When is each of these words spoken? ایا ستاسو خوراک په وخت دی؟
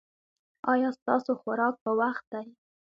ایا 0.71 0.89
ستاسو 0.97 1.31
خوراک 1.41 1.75
په 1.83 1.91
وخت 1.99 2.23
دی؟ 2.31 2.47